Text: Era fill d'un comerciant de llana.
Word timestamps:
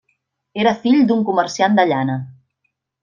Era 0.61 0.71
fill 0.85 1.03
d'un 1.11 1.21
comerciant 1.27 1.77
de 1.81 1.89
llana. 1.93 2.17